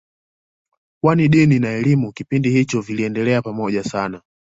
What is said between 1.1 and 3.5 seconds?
dini na elimu kipindi hicho vilienda